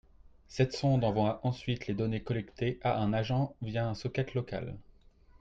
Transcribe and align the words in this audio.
Cette 0.47 0.73
sonde 0.73 1.03
envoie 1.03 1.39
ensuite 1.45 1.85
les 1.85 1.93
données 1.93 2.23
collectées 2.23 2.79
à 2.81 2.97
un 3.01 3.13
agent 3.13 3.53
via 3.61 3.87
un 3.87 3.93
socket 3.93 4.33
local 4.33 4.75